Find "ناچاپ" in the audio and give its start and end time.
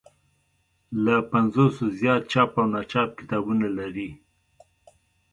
2.73-3.09